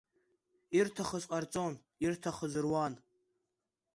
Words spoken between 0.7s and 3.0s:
Ирҭахыз ҟарҵон, ирҭахыз руан.